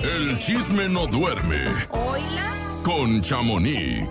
[0.00, 2.80] El chisme no duerme Hola.
[2.84, 4.08] con Chamonix.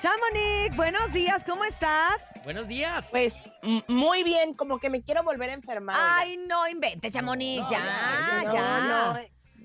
[0.00, 2.16] Chamonix, buenos días, ¿cómo estás?
[2.42, 3.06] Buenos días.
[3.12, 3.40] Pues
[3.86, 5.96] muy bien, como que me quiero volver a enfermar.
[5.96, 8.80] Ay, no invente, Chamonix, no, ya, no, ya.
[8.80, 9.16] no,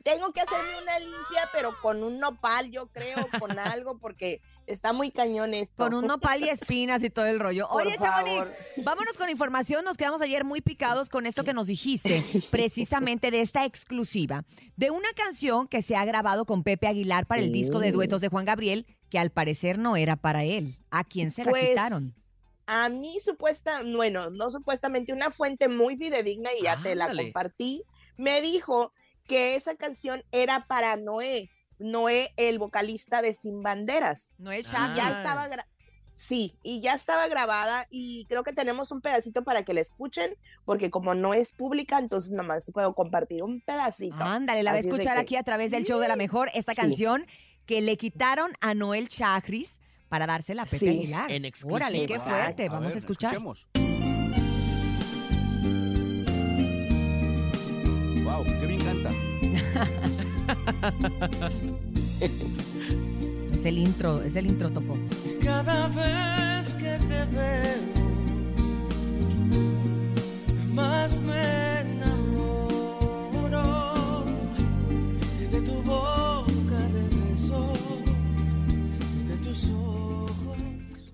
[0.04, 4.93] Tengo que hacerme una limpia, pero con un nopal, yo creo, con algo, porque está
[4.93, 5.84] muy cañón esto.
[5.84, 7.67] Con un nopal y espinas y todo el rollo.
[7.70, 8.45] Por Oye, Chamonix,
[8.84, 9.84] vámonos con información.
[9.84, 12.21] Nos quedamos ayer muy picados con esto que nos dijiste,
[12.52, 14.45] precisamente de esta exclusiva,
[14.75, 17.94] de una canción que se ha grabado con Pepe Aguilar para el disco de Mm.
[17.94, 20.77] duetos de Juan Gabriel, que al parecer no era para él.
[20.91, 22.03] ¿A quién se la Pues, quitaron?
[22.66, 27.84] A mí supuesta, bueno, no supuestamente, una fuente muy fidedigna y ya te la compartí,
[28.17, 28.91] me dijo
[29.25, 31.49] que esa canción era para Noé,
[31.80, 34.31] Noé, el vocalista de Sin Banderas.
[34.38, 34.94] No es Ah.
[34.95, 35.48] Ya estaba
[36.16, 40.36] Sí, y ya estaba grabada y creo que tenemos un pedacito para que la escuchen,
[40.66, 44.16] porque como no es pública, entonces nomás puedo compartir un pedacito.
[44.20, 46.73] Ándale, la va a escuchar que- aquí a través del show de la mejor, esta
[46.73, 46.81] Sí.
[46.81, 47.28] canción
[47.67, 50.88] que le quitaron a Noel Chagris para dársela a Pepe Sí.
[50.88, 51.31] Aguilar.
[51.31, 52.36] En Órale, qué exclusiva.
[52.44, 52.70] fuerte.
[52.70, 53.33] Vamos a escuchar.
[53.33, 53.67] Escuchemos.
[58.23, 59.11] Wow, qué bien canta.
[63.54, 64.98] Es el intro, es el intro topo.
[65.44, 67.97] Cada vez que te veo,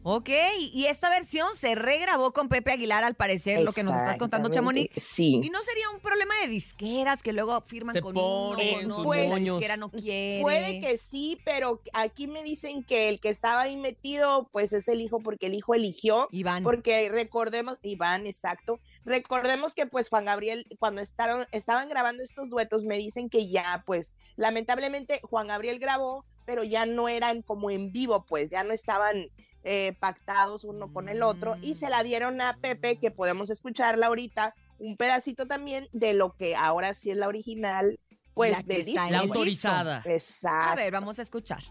[0.05, 4.17] Ok, y esta versión se regrabó con Pepe Aguilar, al parecer, lo que nos estás
[4.17, 4.91] contando, Chamonix.
[5.01, 5.39] Sí.
[5.41, 9.05] ¿Y no sería un problema de disqueras que luego firman Se con ponen uno, con
[9.05, 10.41] Pues, la disquera no quiere?
[10.41, 14.87] Puede que sí, pero aquí me dicen que el que estaba ahí metido, pues es
[14.89, 16.27] el hijo, porque el hijo eligió.
[16.31, 16.63] Iván.
[16.63, 18.79] Porque recordemos, Iván, exacto.
[19.05, 24.13] Recordemos que pues Juan Gabriel, cuando estaban grabando estos duetos, me dicen que ya, pues,
[24.35, 29.29] lamentablemente Juan Gabriel grabó, pero ya no eran como en vivo, pues, ya no estaban
[29.63, 34.07] eh, pactados uno con el otro, y se la dieron a Pepe, que podemos escucharla
[34.07, 37.99] ahorita, un pedacito también de lo que ahora sí es la original,
[38.33, 39.09] pues, La del disco.
[39.09, 40.01] La autorizada.
[40.05, 40.71] Exacto.
[40.71, 41.61] A ver, vamos a escuchar.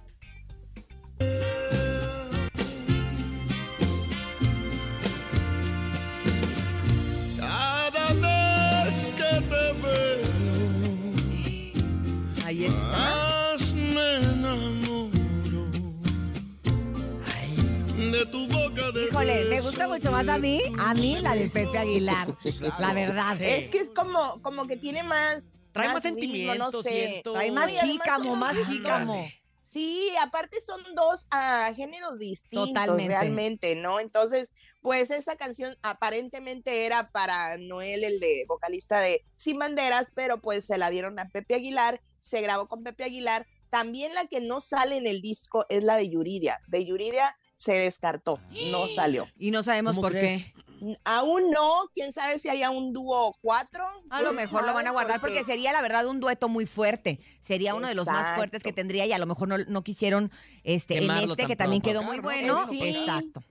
[19.62, 22.28] Gusta mucho más a mí, a mí la de Pepe Aguilar.
[22.78, 23.36] La verdad.
[23.36, 23.44] Sí.
[23.44, 25.52] Es que es como, como que tiene más.
[25.72, 26.90] Trae más ritmo, sentimiento, no sé.
[26.90, 27.32] siento.
[27.32, 29.26] Trae más jícamo, más jícamo.
[29.62, 33.08] Sí, aparte son dos ah, géneros distintos Totalmente.
[33.08, 34.00] realmente, ¿no?
[34.00, 34.52] Entonces,
[34.82, 40.66] pues esa canción aparentemente era para Noel, el de vocalista de Sin Banderas, pero pues
[40.66, 43.46] se la dieron a Pepe Aguilar, se grabó con Pepe Aguilar.
[43.70, 46.60] También la que no sale en el disco es la de Yuridia.
[46.68, 48.40] De Yuridia se descartó,
[48.70, 49.28] no salió.
[49.38, 50.44] Y no sabemos ¿Cómo por crees?
[50.44, 50.62] qué.
[51.04, 53.86] Aún no, quién sabe si haya un dúo cuatro.
[54.10, 57.20] A lo mejor lo van a guardar porque sería la verdad un dueto muy fuerte.
[57.40, 60.32] Sería uno de los más fuertes que tendría y a lo mejor no, no quisieron
[60.64, 62.00] este en este que también pronto.
[62.00, 62.66] quedó muy bueno.
[62.68, 62.82] Sí.
[62.82, 63.44] Exacto.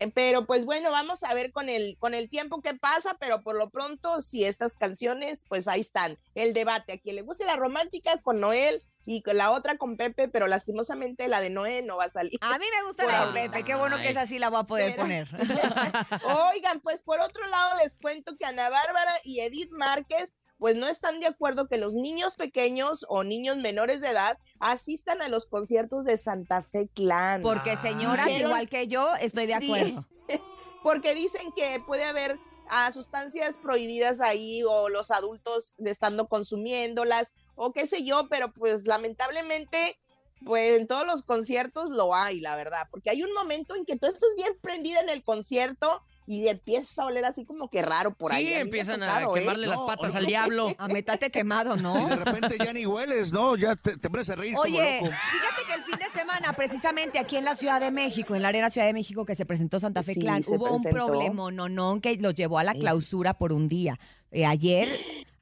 [0.00, 3.42] Eh, Pero pues bueno, vamos a ver con el, con el tiempo que pasa, pero
[3.42, 6.18] por lo pronto, si estas canciones, pues ahí están.
[6.34, 9.96] El debate, a quien le guste la romántica con Noel y con la otra con
[9.96, 12.38] Pepe, pero lastimosamente la de Noel no va a salir.
[12.40, 13.48] A mí me gusta la de.
[13.50, 13.64] Pepe.
[13.64, 15.28] Qué bueno que esa sí la voy a poder Pero- poner.
[16.52, 20.86] Oigan, pues por otro lado les cuento que Ana Bárbara y Edith Márquez pues no
[20.88, 25.46] están de acuerdo que los niños pequeños o niños menores de edad asistan a los
[25.46, 27.42] conciertos de Santa Fe Clan.
[27.42, 29.64] Porque señoras, Dijeron- igual que yo, estoy de Sí.
[29.72, 30.06] acuerdo.
[30.82, 32.38] porque dicen que puede haber
[32.68, 38.86] ah, sustancias prohibidas ahí o los adultos estando consumiéndolas o qué sé yo, pero pues
[38.86, 39.98] lamentablemente
[40.44, 43.96] pues en todos los conciertos lo hay, la verdad, porque hay un momento en que
[43.96, 48.14] tú estás bien prendida en el concierto y empiezas a oler así como que raro
[48.14, 48.46] por ahí.
[48.46, 49.40] Sí, A empiezan tocado, a ¿eh?
[49.40, 50.18] quemarle las No, patas no.
[50.18, 50.66] al diablo.
[50.78, 52.08] A metate quemado, Y de ¿no?
[52.16, 53.56] repente ya ni hueles, ¿no?
[53.56, 55.18] Ya te, te pones a reír Oye, como loco.
[55.32, 58.48] fíjate que el fin de semana, precisamente aquí en la Ciudad de México, en la
[58.48, 61.68] Arena Ciudad de México que se presentó Santa Fe Sí, Clan, hubo un problema, no,
[61.68, 63.98] no, que los llevó a la clausura por un día.
[64.30, 64.88] Eh, ayer,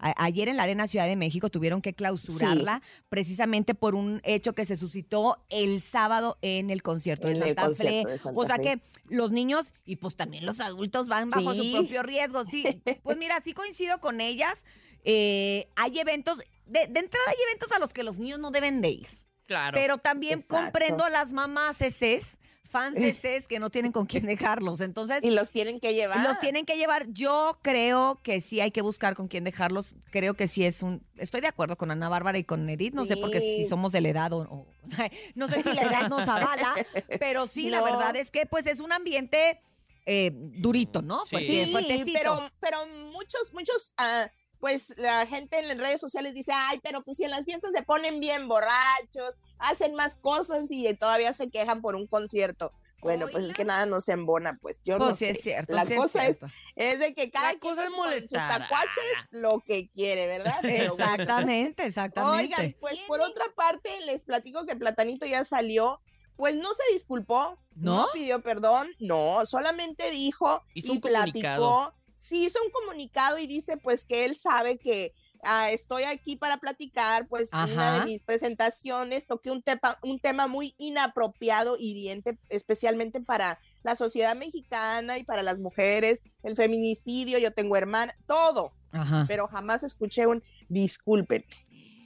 [0.02, 4.64] ayer en la Arena Ciudad de México tuvieron que clausurarla precisamente por un hecho que
[4.64, 8.58] se suscitó el sábado en el concierto de En el concierto de Santa o sea
[8.58, 11.70] que los niños y pues también los adultos van bajo Sí.
[11.72, 12.44] su propio riesgo.
[12.44, 12.64] Sí,
[13.02, 14.64] pues mira, sí coincido con ellas.
[15.04, 18.80] Eh, hay eventos, de, de entrada hay eventos a los que los niños no deben
[18.80, 19.08] de ir.
[19.46, 19.74] Claro.
[19.76, 20.64] Pero también Exacto.
[20.64, 22.38] comprendo a las mamás eses
[22.72, 24.80] fans de que no tienen con quién dejarlos.
[24.80, 26.26] Entonces, Y los tienen que llevar.
[26.26, 27.06] los tienen que llevar.
[27.10, 29.94] Yo creo que sí hay que buscar con quién dejarlos.
[30.10, 31.06] Creo que sí es un.
[31.16, 32.94] Estoy de acuerdo con Ana Bárbara y con Edith.
[32.94, 33.68] No sé porque si Sí.
[33.68, 34.66] somos de la edad o, o-
[35.36, 36.74] no sé si la edad nos avala,
[37.20, 39.60] pero sí, la verdad es que pues es un ambiente
[40.04, 41.24] eh, durito, ¿no?
[41.26, 41.36] Sí.
[41.44, 41.72] Sí,
[42.12, 44.28] pero, pero muchos, muchos, ah,
[44.62, 47.72] pues la gente en las redes sociales dice, ay, pero pues si en las fiestas
[47.74, 52.70] se ponen bien borrachos, hacen más cosas y todavía se quejan por un concierto.
[53.00, 55.30] Bueno, pues es que nada nos embona, pues yo Pues no sí sé.
[55.32, 55.74] es cierto.
[55.74, 58.04] La sí cosa es, es, es de que cada La quien cosa es con sus
[58.04, 58.58] molestar.
[58.60, 60.58] tacuaches lo que quiere, ¿verdad?
[60.62, 60.92] Pero.
[60.92, 62.54] Exactamente, exactamente.
[62.54, 66.00] Oigan, pues por otra parte, les platico que Platanito ya salió,
[66.36, 68.06] pues no se disculpó, ¿No?
[68.12, 71.92] pidió perdón, no, solamente dijo Hizo y platicó.
[72.22, 76.58] Sí, hizo un comunicado y dice pues que él sabe que ah, estoy aquí para
[76.58, 77.98] platicar, pues en una Ajá.
[77.98, 84.36] de mis presentaciones toqué un, tepa- un tema muy inapropiado, hiriente, especialmente para la sociedad
[84.36, 89.24] mexicana y para las mujeres, el feminicidio, yo tengo hermana, todo, Ajá.
[89.26, 91.44] pero jamás escuché un disculpen,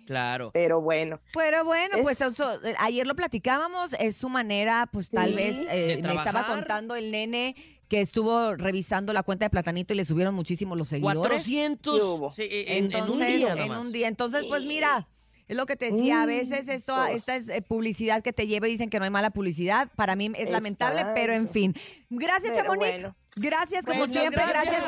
[0.07, 0.51] Claro.
[0.55, 1.21] pero bueno.
[1.35, 5.35] Pero bueno, pues Es- eso, eh, ayer lo platicábamos, es su manera, pues tal Sí.
[5.37, 7.55] vez, eh, me estaba contando el nene
[7.89, 11.19] que estuvo revisando la cuenta de Platanito y le subieron muchísimo los seguidores.
[11.19, 12.33] 400 ¿Qué hubo?
[12.33, 14.09] sí, en, en un día en un día.
[14.09, 15.07] Entonces, pues mira,
[15.49, 17.17] es lo que te decía, a Mm, veces esto, pues.
[17.17, 19.89] esta es eh, publicidad que te lleva y dicen que no hay mala publicidad.
[19.97, 21.75] Para mí es lamentable, pero en fin.
[22.11, 22.79] Gracias, Chamonix.
[22.79, 23.15] bueno.
[23.37, 24.43] Gracias, como Pues, siempre.
[24.47, 24.83] Gracias.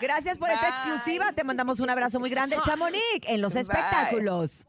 [0.00, 1.32] Gracias por esta exclusiva.
[1.32, 3.62] Te mandamos un abrazo muy grande, Chamonix, en los Bye.
[3.62, 4.66] espectáculos.